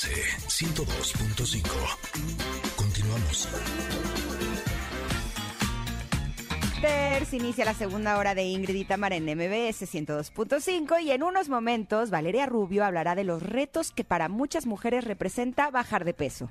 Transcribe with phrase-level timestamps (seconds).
[0.00, 1.60] MBS 102.5.
[2.74, 3.48] Continuamos.
[7.28, 11.48] Se inicia la segunda hora de Ingrid y Tamara en MBS 102.5 y en unos
[11.48, 16.50] momentos Valeria Rubio hablará de los retos que para muchas mujeres representa bajar de peso.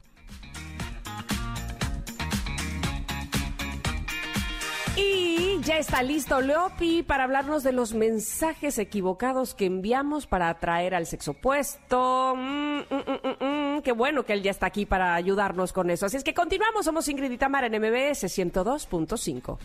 [5.59, 10.95] Y ya está listo Leopi para hablarnos de los mensajes equivocados que enviamos para atraer
[10.95, 12.33] al sexo opuesto.
[12.37, 16.05] Mm, mm, mm, qué bueno que él ya está aquí para ayudarnos con eso.
[16.05, 19.57] Así es que continuamos, somos Ingrid y Tamara en MBS 102.5.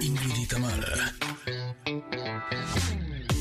[0.00, 1.14] Ingrid y Tamara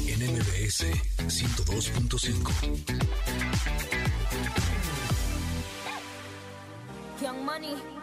[0.08, 0.88] en MBS
[1.28, 2.52] 102.5.
[7.22, 8.03] Young Money.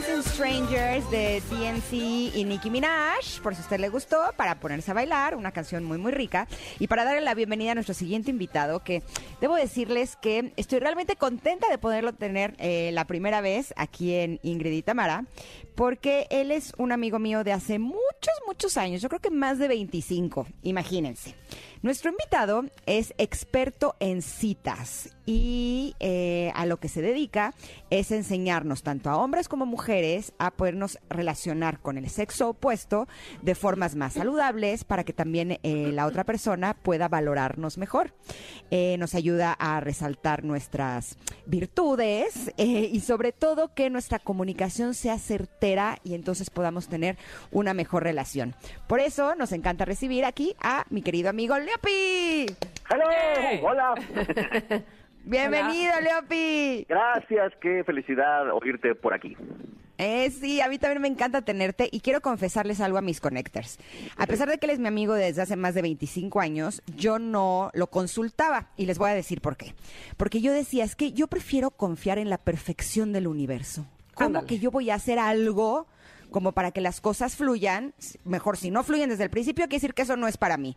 [0.00, 4.94] Strangers de DNC y Nicki Minaj, por si a usted le gustó, para ponerse a
[4.94, 6.48] bailar, una canción muy muy rica.
[6.78, 9.02] Y para darle la bienvenida a nuestro siguiente invitado, que
[9.42, 14.40] debo decirles que estoy realmente contenta de poderlo tener eh, la primera vez aquí en
[14.42, 15.26] Ingrid y Tamara,
[15.74, 19.58] porque él es un amigo mío de hace muchos, muchos años, yo creo que más
[19.58, 21.34] de 25, imagínense.
[21.82, 27.54] Nuestro invitado es experto en citas y eh, a lo que se dedica
[27.88, 33.08] es enseñarnos tanto a hombres como mujeres a podernos relacionar con el sexo opuesto
[33.40, 38.12] de formas más saludables para que también eh, la otra persona pueda valorarnos mejor.
[38.70, 45.98] Eh, nos ayuda a resaltar nuestras virtudes y sobre todo que nuestra comunicación sea certera
[46.04, 47.16] y entonces podamos tener
[47.50, 48.54] una mejor relación.
[48.86, 52.46] Por eso nos encanta recibir aquí a mi querido amigo Leopi.
[52.90, 53.68] ¡Hello!
[53.68, 53.94] ¡Hola!
[55.24, 56.84] Bienvenido, Leopi.
[56.88, 59.36] Gracias, qué felicidad oírte por aquí.
[59.98, 63.78] Eh, sí, a mí también me encanta tenerte y quiero confesarles algo a mis connectors.
[64.16, 67.20] A pesar de que él es mi amigo desde hace más de 25 años, yo
[67.20, 69.74] no lo consultaba y les voy a decir por qué.
[70.16, 73.86] Porque yo decía, es que yo prefiero confiar en la perfección del universo.
[74.14, 74.46] ¿Cómo Ándale.
[74.48, 75.86] que yo voy a hacer algo
[76.30, 77.94] como para que las cosas fluyan?
[78.24, 80.76] Mejor si no fluyen desde el principio, quiere decir que eso no es para mí.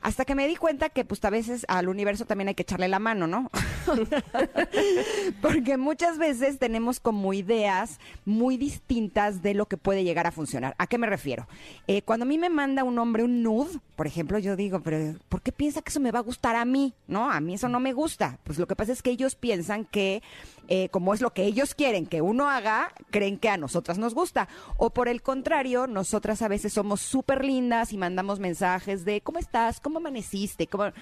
[0.00, 2.88] Hasta que me di cuenta que pues a veces al universo también hay que echarle
[2.88, 3.50] la mano, ¿no?
[5.42, 10.74] Porque muchas veces tenemos como ideas muy distintas de lo que puede llegar a funcionar.
[10.78, 11.46] ¿A qué me refiero?
[11.86, 15.18] Eh, cuando a mí me manda un hombre un nude, por ejemplo, yo digo, pero
[15.28, 16.94] ¿por qué piensa que eso me va a gustar a mí?
[17.06, 18.38] No, a mí eso no me gusta.
[18.44, 20.22] Pues lo que pasa es que ellos piensan que
[20.68, 24.14] eh, como es lo que ellos quieren que uno haga, creen que a nosotras nos
[24.14, 24.48] gusta.
[24.76, 29.38] O por el contrario, nosotras a veces somos súper lindas y mandamos mensajes de ¿cómo
[29.38, 29.80] estás?
[29.80, 30.66] ¿Cómo amaneciste?
[30.66, 30.92] ¿Cómo?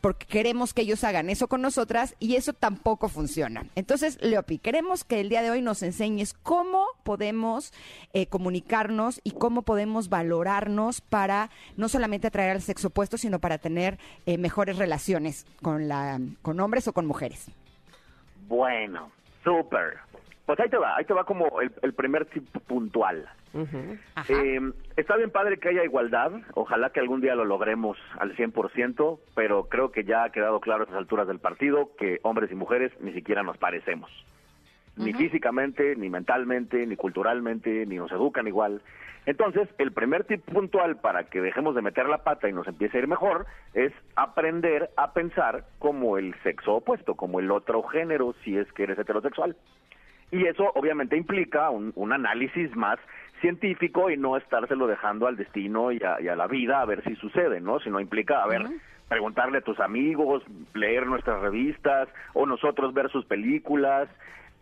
[0.00, 3.64] Porque queremos que ellos hagan eso con nosotras y eso tampoco funciona.
[3.74, 7.72] Entonces, Leopi, queremos que el día de hoy nos enseñes cómo podemos
[8.12, 13.58] eh, comunicarnos y cómo podemos valorarnos para no solamente atraer al sexo opuesto, sino para
[13.58, 17.50] tener eh, mejores relaciones con, la, con hombres o con mujeres.
[18.48, 19.10] Bueno,
[19.44, 19.98] súper.
[20.46, 23.28] Pues ahí te va, ahí te va como el, el primer tip puntual.
[23.52, 24.60] Eh,
[24.96, 29.68] está bien padre que haya igualdad, ojalá que algún día lo logremos al 100%, pero
[29.68, 32.92] creo que ya ha quedado claro a estas alturas del partido que hombres y mujeres
[33.00, 34.10] ni siquiera nos parecemos.
[34.96, 38.82] Ni físicamente, ni mentalmente, ni culturalmente, ni nos educan igual.
[39.24, 42.98] Entonces, el primer tip puntual para que dejemos de meter la pata y nos empiece
[42.98, 48.34] a ir mejor es aprender a pensar como el sexo opuesto, como el otro género,
[48.44, 49.56] si es que eres heterosexual.
[50.32, 52.98] Y eso obviamente implica un, un análisis más
[53.40, 57.02] científico y no estárselo dejando al destino y a, y a la vida a ver
[57.04, 57.80] si sucede, ¿no?
[57.80, 58.62] Sino implica, a ver,
[59.08, 60.42] preguntarle a tus amigos,
[60.74, 64.08] leer nuestras revistas o nosotros ver sus películas,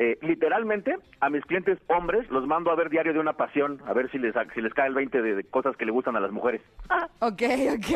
[0.00, 3.92] Eh, literalmente, a mis clientes hombres los mando a ver Diario de una Pasión, a
[3.92, 6.20] ver si les, si les cae el 20 de, de cosas que le gustan a
[6.20, 6.62] las mujeres.
[7.20, 7.42] Ok,
[7.75, 7.90] ok.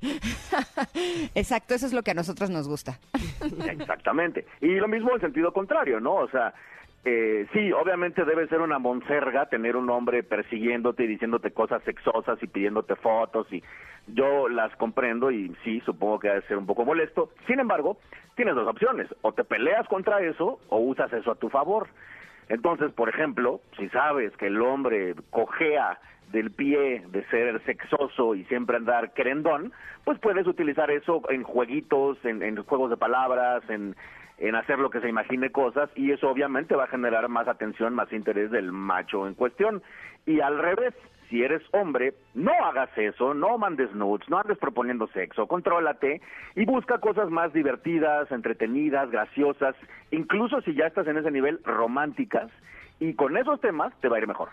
[1.34, 2.98] Exacto, eso es lo que a nosotros nos gusta.
[3.68, 4.46] Exactamente.
[4.62, 6.14] Y lo mismo en sentido contrario, ¿no?
[6.14, 6.54] O sea,
[7.04, 12.42] eh, sí, obviamente debe ser una monserga tener un hombre persiguiéndote y diciéndote cosas sexosas
[12.42, 13.62] y pidiéndote fotos y
[14.08, 17.30] yo las comprendo y sí, supongo que debe ser un poco molesto.
[17.46, 17.98] Sin embargo,
[18.34, 21.88] tienes dos opciones, o te peleas contra eso o usas eso a tu favor.
[22.48, 25.98] Entonces, por ejemplo, si sabes que el hombre cojea
[26.30, 29.72] del pie de ser sexoso y siempre andar querendón,
[30.04, 33.94] pues puedes utilizar eso en jueguitos, en, en juegos de palabras, en,
[34.38, 37.94] en hacer lo que se imagine cosas y eso obviamente va a generar más atención,
[37.94, 39.82] más interés del macho en cuestión.
[40.26, 40.94] Y al revés,
[41.28, 46.20] si eres hombre, no hagas eso, no mandes nudes, no andes proponiendo sexo, contrólate
[46.54, 49.74] y busca cosas más divertidas, entretenidas, graciosas,
[50.10, 52.50] incluso si ya estás en ese nivel románticas
[52.98, 54.48] y con esos temas te va a ir mejor.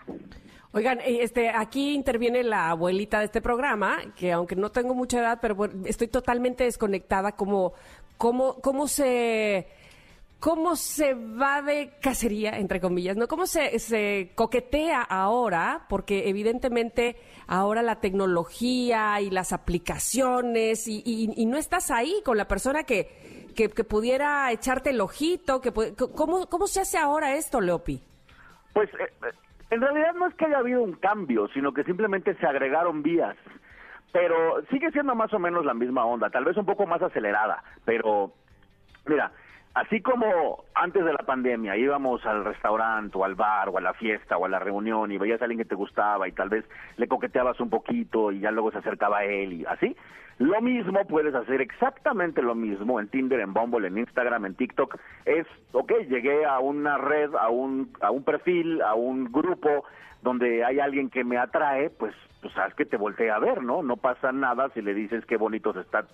[0.72, 5.20] Oigan, eh, este, aquí interviene la abuelita de este programa, que aunque no tengo mucha
[5.20, 7.74] edad, pero bueno, estoy totalmente desconectada, como,
[8.16, 9.66] cómo, cómo se
[10.44, 13.28] cómo se va de cacería, entre comillas, ¿no?
[13.28, 15.86] ¿Cómo se, se coquetea ahora?
[15.88, 17.16] Porque evidentemente
[17.46, 23.70] ahora la tecnología y las aplicaciones y, no estás ahí con la persona que, que,
[23.70, 25.62] que pudiera echarte el ojito.
[25.62, 28.02] Que, ¿cómo, ¿Cómo se hace ahora esto, Leopi?
[28.74, 29.32] Pues eh, eh,
[29.70, 33.36] en realidad no es que haya habido un cambio, sino que simplemente se agregaron vías.
[34.14, 37.64] Pero sigue siendo más o menos la misma onda, tal vez un poco más acelerada,
[37.84, 38.30] pero
[39.06, 39.32] mira,
[39.74, 43.92] así como antes de la pandemia íbamos al restaurante o al bar o a la
[43.94, 46.64] fiesta o a la reunión y veías a alguien que te gustaba y tal vez
[46.96, 49.96] le coqueteabas un poquito y ya luego se acercaba a él y así,
[50.38, 54.96] lo mismo puedes hacer exactamente lo mismo en Tinder, en Bumble, en Instagram, en TikTok.
[55.24, 59.84] Es, ok, llegué a una red, a un, a un perfil, a un grupo
[60.24, 63.82] donde hay alguien que me atrae, pues, pues sabes que te voltea a ver, ¿no?
[63.82, 66.06] No pasa nada si le dices qué bonito está,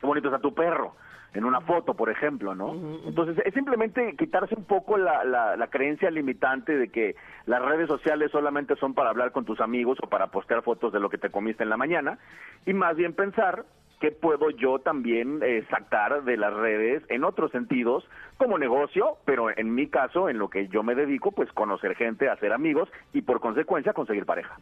[0.00, 0.94] qué bonito está tu perro
[1.34, 2.72] en una foto, por ejemplo, ¿no?
[3.04, 7.88] Entonces, es simplemente quitarse un poco la, la, la creencia limitante de que las redes
[7.88, 11.18] sociales solamente son para hablar con tus amigos o para postear fotos de lo que
[11.18, 12.18] te comiste en la mañana,
[12.64, 13.64] y más bien pensar
[14.00, 18.04] qué puedo yo también eh, sacar de las redes en otros sentidos
[18.36, 22.28] como negocio, pero en mi caso, en lo que yo me dedico, pues conocer gente,
[22.28, 24.58] hacer amigos y por consecuencia conseguir pareja.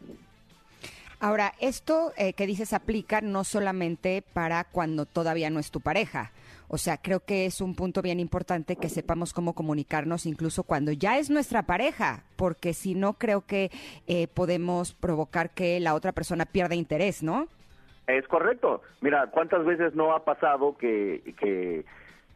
[1.19, 6.31] Ahora, esto eh, que dices aplica no solamente para cuando todavía no es tu pareja.
[6.67, 10.91] O sea, creo que es un punto bien importante que sepamos cómo comunicarnos incluso cuando
[10.91, 13.71] ya es nuestra pareja, porque si no creo que
[14.07, 17.47] eh, podemos provocar que la otra persona pierda interés, ¿no?
[18.07, 18.81] Es correcto.
[19.01, 21.85] Mira, ¿cuántas veces no ha pasado que, que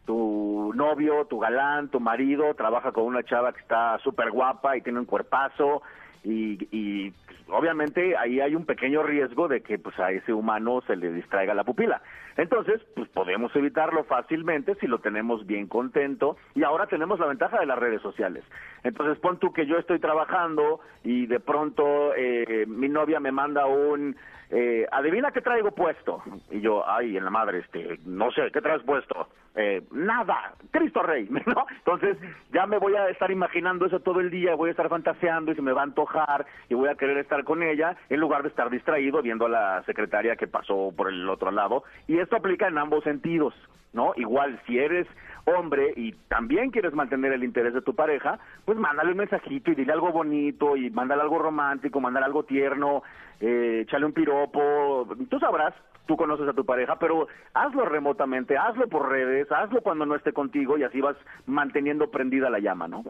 [0.04, 4.82] tu novio, tu galán, tu marido trabaja con una chava que está súper guapa y
[4.82, 5.82] tiene un cuerpazo
[6.24, 7.14] y, y
[7.50, 11.54] obviamente ahí hay un pequeño riesgo de que pues a ese humano se le distraiga
[11.54, 12.02] la pupila.
[12.36, 17.58] Entonces, pues podemos evitarlo fácilmente si lo tenemos bien contento y ahora tenemos la ventaja
[17.58, 18.44] de las redes sociales.
[18.82, 23.66] Entonces, pon tú que yo estoy trabajando y de pronto eh, mi novia me manda
[23.66, 24.16] un
[24.50, 26.22] eh, adivina qué traigo puesto.
[26.50, 29.28] Y yo, ay, en la madre, este, no sé, ¿qué traes puesto?
[29.56, 31.66] Eh, nada, Cristo Rey, ¿no?
[31.78, 32.16] Entonces
[32.52, 35.56] ya me voy a estar imaginando eso todo el día, voy a estar fantaseando y
[35.56, 38.48] se me va a antojar y voy a querer estar con ella en lugar de
[38.48, 41.82] estar distraído viendo a la secretaria que pasó por el otro lado.
[42.06, 43.54] Y esto aplica en ambos sentidos,
[43.92, 44.12] ¿no?
[44.16, 45.08] Igual, si eres
[45.46, 49.74] hombre y también quieres mantener el interés de tu pareja, pues mándale un mensajito y
[49.74, 53.02] dile algo bonito y mándale algo romántico, mándale algo tierno,
[53.40, 55.74] eh, échale un piropo, tú sabrás,
[56.10, 60.32] tú conoces a tu pareja, pero hazlo remotamente, hazlo por redes, hazlo cuando no esté
[60.32, 63.04] contigo y así vas manteniendo prendida la llama, ¿no?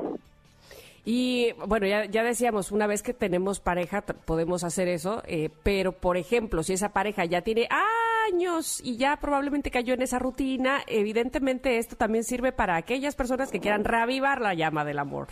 [1.07, 5.92] Y bueno, ya, ya decíamos, una vez que tenemos pareja podemos hacer eso, eh, pero
[5.92, 7.69] por ejemplo, si esa pareja ya tiene
[8.28, 13.50] años y ya probablemente cayó en esa rutina, evidentemente esto también sirve para aquellas personas
[13.50, 15.28] que quieran reavivar la llama del amor.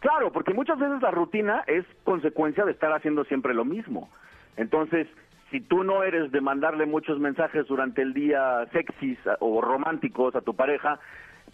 [0.00, 4.08] Claro, porque muchas veces la rutina es consecuencia de estar haciendo siempre lo mismo.
[4.56, 5.06] Entonces,
[5.50, 10.40] si tú no eres de mandarle muchos mensajes durante el día sexys o románticos a
[10.40, 11.00] tu pareja,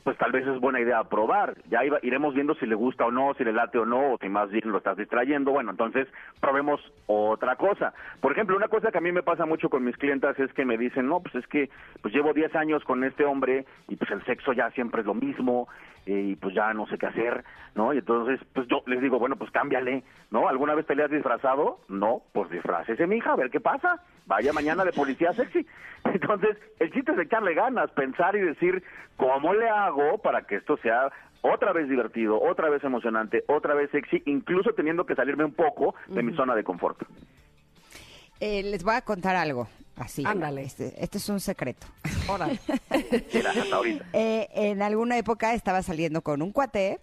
[0.04, 1.56] pues tal vez es buena idea probar.
[1.70, 4.18] Ya iba- iremos viendo si le gusta o no, si le late o no, o
[4.18, 5.50] si más bien lo estás distrayendo.
[5.50, 6.06] Bueno, entonces
[6.40, 7.94] probemos otra cosa.
[8.20, 10.64] Por ejemplo, una cosa que a mí me pasa mucho con mis clientas es que
[10.64, 11.70] me dicen, no, pues es que
[12.02, 15.14] pues llevo 10 años con este hombre y pues el sexo ya siempre es lo
[15.14, 15.68] mismo
[16.06, 17.42] eh, y pues ya no sé qué hacer,
[17.74, 17.94] ¿no?
[17.94, 20.48] Y entonces, pues yo les digo, bueno, pues cámbiale, ¿no?
[20.48, 21.78] ¿Alguna vez te le has disfrazado?
[21.88, 24.02] No, pues disfrácese, mija, a ver qué pasa.
[24.26, 25.66] Vaya mañana de policía sexy.
[26.04, 28.82] Entonces, el chiste es echarle ganas, pensar y decir,
[29.16, 33.90] ¿cómo le hago para que esto sea otra vez divertido, otra vez emocionante, otra vez
[33.90, 37.02] sexy, incluso teniendo que salirme un poco de mi zona de confort.
[38.40, 39.68] Eh, les voy a contar algo.
[39.96, 40.24] Así.
[40.26, 40.62] Ándale.
[40.62, 41.86] Este, este es un secreto.
[42.28, 44.06] Hasta ahorita.
[44.12, 47.00] Eh, en alguna época estaba saliendo con un cuate,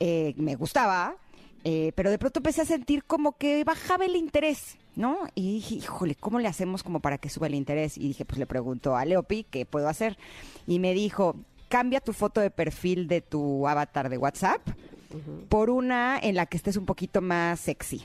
[0.00, 1.16] eh, me gustaba,
[1.64, 5.18] eh, pero de pronto empecé a sentir como que bajaba el interés, ¿no?
[5.34, 7.96] Y dije, híjole, ¿cómo le hacemos como para que suba el interés?
[7.96, 10.18] Y dije, pues le pregunto a Leopi, ¿qué puedo hacer?
[10.66, 11.36] Y me dijo,
[11.76, 14.66] cambia tu foto de perfil de tu avatar de WhatsApp
[15.50, 18.02] por una en la que estés un poquito más sexy.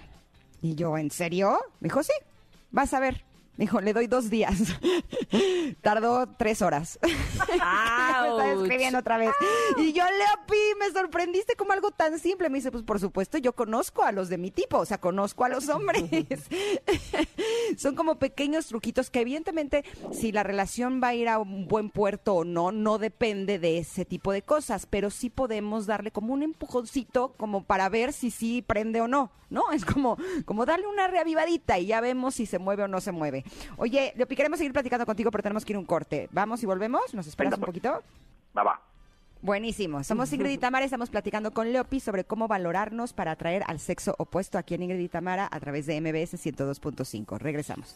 [0.62, 1.58] Y yo, ¿en serio?
[1.80, 2.12] Me dijo, sí,
[2.70, 3.24] vas a ver.
[3.58, 4.58] Me dijo, le doy dos días.
[5.82, 6.98] Tardó tres horas.
[7.04, 9.32] me está escribiendo otra vez.
[9.78, 12.50] Y yo, Leopi, me sorprendiste como algo tan simple.
[12.50, 15.44] Me dice, pues por supuesto, yo conozco a los de mi tipo, o sea, conozco
[15.44, 16.06] a los hombres.
[17.78, 21.90] Son como pequeños truquitos que evidentemente si la relación va a ir a un buen
[21.90, 26.34] puerto o no, no depende de ese tipo de cosas, pero sí podemos darle como
[26.34, 29.72] un empujoncito como para ver si sí prende o no, ¿no?
[29.72, 33.12] Es como, como darle una reavivadita y ya vemos si se mueve o no se
[33.12, 33.41] mueve.
[33.78, 36.28] Oye, Leopi, queremos seguir platicando contigo, pero tenemos que ir a un corte.
[36.32, 37.14] ¿Vamos y volvemos?
[37.14, 37.82] ¿Nos esperas Venga, un pues.
[37.82, 38.04] poquito?
[38.58, 38.82] Va, va.
[39.42, 40.04] Buenísimo.
[40.04, 44.14] Somos Ingrid y Tamara, estamos platicando con Leopi sobre cómo valorarnos para atraer al sexo
[44.20, 47.40] opuesto aquí en Ingrid y Tamara a través de MBS 102.5.
[47.40, 47.96] Regresamos.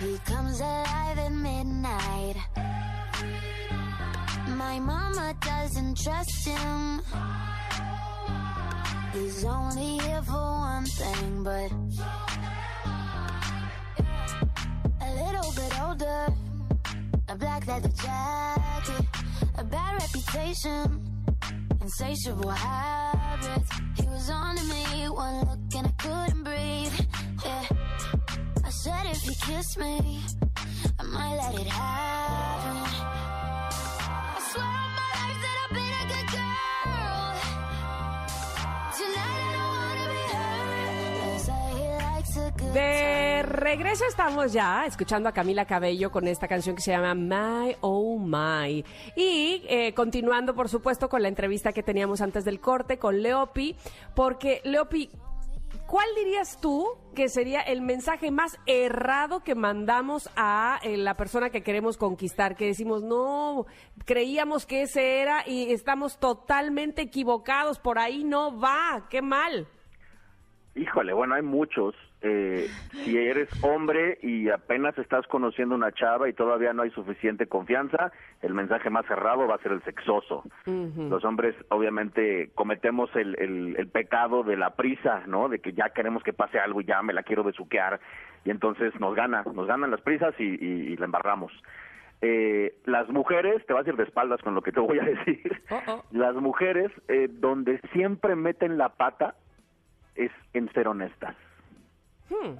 [0.00, 2.36] He comes alive at midnight.
[4.48, 7.02] My mama doesn't trust him.
[9.12, 11.70] He's only here for one thing, but
[15.00, 16.26] a little bit older.
[17.28, 19.06] A black leather jacket,
[19.58, 21.08] a bad reputation
[21.88, 23.70] insatiable habits.
[23.96, 27.07] He was on to me, one look and I couldn't breathe.
[28.88, 30.00] Said if he kissed me,
[30.98, 32.76] I might let it happen.
[34.32, 37.28] I swear on my life that I've been a good girl.
[38.96, 41.20] Tonight I don't wanna be hurt.
[41.20, 46.26] They say he likes a good De regreso estamos ya escuchando a Camila Cabello con
[46.26, 48.82] esta canción que se llama My Oh My.
[49.14, 53.76] Y eh, continuando, por supuesto, con la entrevista que teníamos antes del corte con Leopi,
[54.14, 55.10] porque Leopi,
[55.88, 61.50] ¿cuál dirías tú que sería el mensaje más errado que mandamos a eh, la persona
[61.50, 62.54] que queremos conquistar?
[62.54, 63.66] Que decimos, no,
[64.04, 69.66] creíamos que ese era y estamos totalmente equivocados, por ahí no va, qué mal.
[70.76, 71.94] Híjole, bueno, hay muchos.
[72.20, 72.66] Eh,
[73.04, 78.10] si eres hombre y apenas estás conociendo una chava y todavía no hay suficiente confianza,
[78.42, 80.42] el mensaje más cerrado va a ser el sexoso.
[81.10, 85.48] Los hombres obviamente cometemos el, el, el pecado de la prisa, ¿no?
[85.48, 88.00] De que ya queremos que pase algo y ya me la quiero besuquear
[88.44, 91.52] y entonces nos gana, nos ganan las prisas y, y- y la embarramos.
[92.20, 95.04] Eh, las mujeres, te vas a ir de espaldas con lo que te voy a
[95.04, 96.02] decir, oh.
[96.10, 99.36] las mujeres eh, donde siempre meten la pata
[100.16, 101.36] es en ser honestas.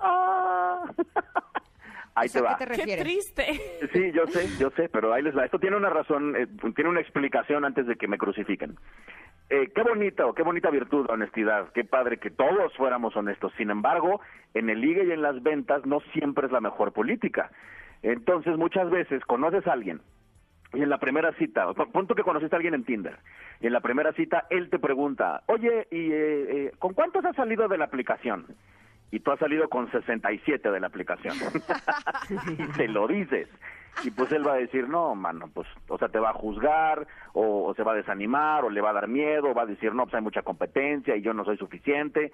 [0.01, 0.85] Ah.
[2.15, 2.57] Ahí ¿Eso te va.
[2.59, 3.45] qué te Qué triste.
[3.93, 5.45] Sí, yo sé, yo sé, pero ahí les va.
[5.45, 8.77] Esto tiene una razón, eh, tiene una explicación antes de que me crucifiquen.
[9.51, 11.71] Eh, qué bonita, o qué bonita virtud la honestidad.
[11.73, 13.53] Qué padre que todos fuéramos honestos.
[13.57, 14.21] Sin embargo,
[14.55, 17.53] en el ligue y en las ventas no siempre es la mejor política.
[18.03, 20.01] Entonces, muchas veces conoces a alguien
[20.75, 23.19] y en la primera cita, punto que conociste a alguien en Tinder,
[23.61, 27.37] y en la primera cita él te pregunta, oye, ¿y eh, eh, con cuántos has
[27.37, 28.47] salido de la aplicación?
[29.11, 31.35] Y tú has salido con 67 de la aplicación.
[32.59, 33.49] y se lo dices.
[34.05, 37.07] Y pues él va a decir, no, mano, pues, o sea, te va a juzgar,
[37.33, 39.67] o, o se va a desanimar, o le va a dar miedo, o va a
[39.67, 42.33] decir, no, pues hay mucha competencia y yo no soy suficiente.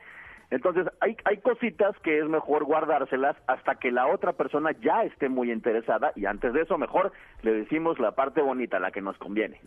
[0.51, 5.29] Entonces, hay, hay cositas que es mejor guardárselas hasta que la otra persona ya esté
[5.29, 7.13] muy interesada y antes de eso mejor
[7.43, 9.61] le decimos la parte bonita, la que nos conviene.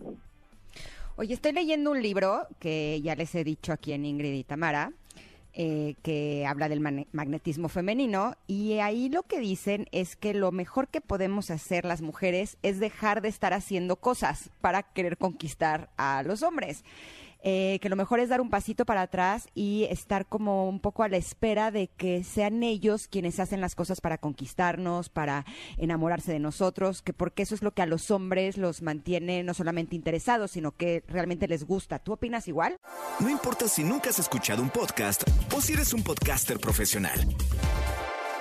[1.16, 4.92] Oye, estoy leyendo un libro que ya les he dicho aquí en Ingrid y Tamara.
[5.60, 10.88] Eh, que habla del magnetismo femenino y ahí lo que dicen es que lo mejor
[10.88, 16.22] que podemos hacer las mujeres es dejar de estar haciendo cosas para querer conquistar a
[16.22, 16.84] los hombres.
[17.44, 21.04] Eh, que lo mejor es dar un pasito para atrás y estar como un poco
[21.04, 25.46] a la espera de que sean ellos quienes hacen las cosas para conquistarnos, para
[25.78, 29.54] enamorarse de nosotros, que porque eso es lo que a los hombres los mantiene no
[29.54, 32.00] solamente interesados, sino que realmente les gusta.
[32.00, 32.78] ¿Tú opinas igual?
[33.20, 35.24] No importa si nunca has escuchado un podcast
[35.56, 37.20] o si eres un podcaster profesional.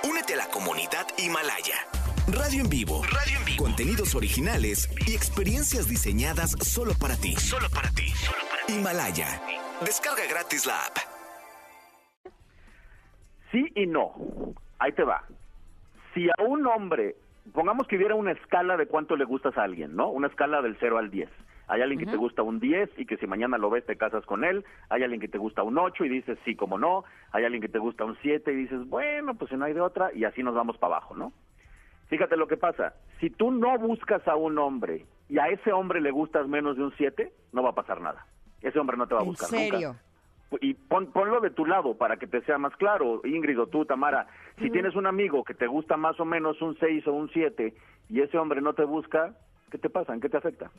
[0.03, 1.75] Únete a la comunidad Himalaya.
[2.27, 3.03] Radio en vivo.
[3.03, 3.63] Radio en vivo.
[3.63, 7.35] Contenidos originales y experiencias diseñadas solo para ti.
[7.37, 8.05] Solo para ti.
[8.69, 9.27] Himalaya.
[9.79, 10.97] Descarga gratis la app.
[13.51, 14.13] Sí y no.
[14.79, 15.23] Ahí te va.
[16.13, 17.15] Si a un hombre,
[17.53, 20.09] pongamos que hubiera una escala de cuánto le gustas a alguien, ¿no?
[20.09, 21.29] Una escala del 0 al 10.
[21.69, 24.25] Hay alguien que te gusta un 10 y que si mañana lo ves te casas
[24.25, 24.65] con él.
[24.89, 27.05] Hay alguien que te gusta un 8 y dices sí, como no.
[27.31, 29.81] Hay alguien que te gusta un 7 y dices, bueno, pues si no hay de
[29.81, 31.31] otra y así nos vamos para abajo, ¿no?
[32.07, 32.95] Fíjate lo que pasa.
[33.19, 36.83] Si tú no buscas a un hombre y a ese hombre le gustas menos de
[36.83, 38.25] un 7, no va a pasar nada.
[38.61, 39.89] Ese hombre no te va a ¿En buscar serio?
[39.89, 40.01] nunca
[40.61, 43.85] y pon, ponlo de tu lado para que te sea más claro, Ingrid o tú,
[43.85, 44.27] Tamara.
[44.59, 47.73] Si tienes un amigo que te gusta más o menos un 6 o un 7
[48.09, 49.33] y ese hombre no te busca,
[49.71, 50.13] ¿qué te pasa?
[50.13, 50.71] ¿En qué te afecta?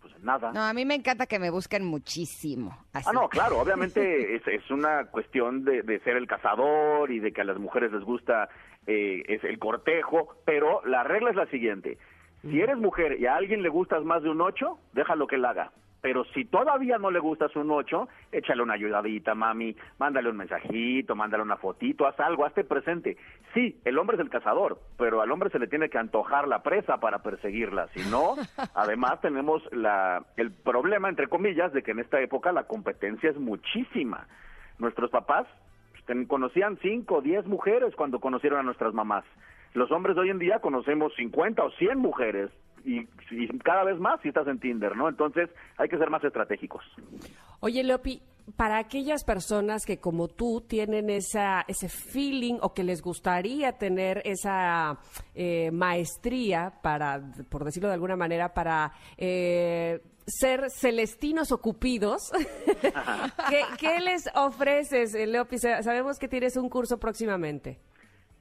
[0.00, 0.52] Pues nada.
[0.52, 2.76] No, a mí me encanta que me busquen muchísimo.
[2.92, 3.08] Así.
[3.10, 7.32] Ah, no, claro, obviamente es, es una cuestión de, de ser el cazador y de
[7.32, 8.48] que a las mujeres les gusta
[8.86, 11.98] eh, es el cortejo, pero la regla es la siguiente.
[12.42, 15.44] Si eres mujer y a alguien le gustas más de un 8, déjalo que él
[15.44, 15.72] haga.
[16.00, 21.14] Pero si todavía no le gustas un 8, échale una ayudadita, mami, mándale un mensajito,
[21.14, 23.16] mándale una fotito, haz algo, hazte presente.
[23.52, 26.62] Sí, el hombre es el cazador, pero al hombre se le tiene que antojar la
[26.62, 27.88] presa para perseguirla.
[27.88, 28.36] Si no,
[28.74, 33.38] además tenemos la, el problema, entre comillas, de que en esta época la competencia es
[33.38, 34.26] muchísima.
[34.78, 35.46] Nuestros papás
[36.06, 39.24] pues, conocían 5 o 10 mujeres cuando conocieron a nuestras mamás.
[39.74, 42.50] Los hombres de hoy en día conocemos 50 o 100 mujeres
[42.84, 43.06] y,
[43.64, 45.08] cada vez más si estás en Tinder, ¿no?
[45.08, 46.82] Entonces hay que ser más estratégicos.
[47.60, 48.20] Oye, Leopi,
[48.56, 54.22] para aquellas personas que como tú tienen esa, ese feeling o que les gustaría tener
[54.24, 54.98] esa
[55.34, 62.32] eh, maestría para, por decirlo de alguna manera, para eh, ser celestinos o cupidos,
[63.50, 65.58] ¿qué, qué les ofreces, eh, Leopi?
[65.58, 67.78] Sa- Sabemos que tienes un curso próximamente.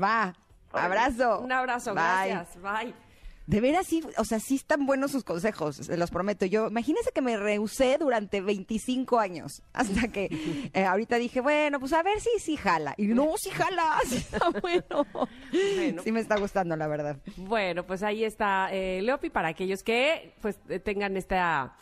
[0.00, 0.34] Va.
[0.72, 1.40] Abrazo.
[1.40, 2.04] Un abrazo, Bye.
[2.04, 2.58] gracias.
[2.62, 3.07] Bye.
[3.48, 6.44] De veras, sí, o sea, sí están buenos sus consejos, se los prometo.
[6.44, 10.28] Yo, imagínense que me rehusé durante 25 años, hasta que
[10.74, 12.92] eh, ahorita dije, bueno, pues a ver si sí jala.
[12.98, 15.06] Y no, sí jala, sí está bueno.
[15.50, 16.02] Bueno.
[16.02, 17.16] Sí me está gustando, la verdad.
[17.38, 21.74] Bueno, pues ahí está eh, Leopi para aquellos que pues eh, tengan esta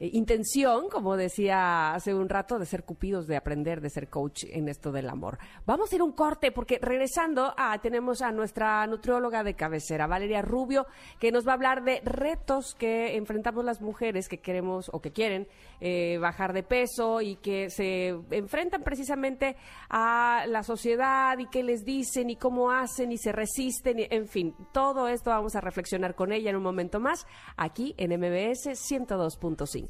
[0.00, 4.44] eh, intención, como decía hace un rato, de ser cupidos, de aprender, de ser coach
[4.50, 5.38] en esto del amor.
[5.66, 10.42] Vamos a ir un corte porque regresando ah, tenemos a nuestra nutrióloga de cabecera, Valeria
[10.42, 10.86] Rubio,
[11.18, 15.12] que nos va a hablar de retos que enfrentamos las mujeres que queremos o que
[15.12, 15.46] quieren
[15.80, 19.56] eh, bajar de peso y que se enfrentan precisamente
[19.88, 24.26] a la sociedad y qué les dicen y cómo hacen y se resisten, y- en
[24.28, 28.70] fin, todo esto vamos a reflexionar con ella en un momento más aquí en MBS
[28.74, 29.89] 102.5.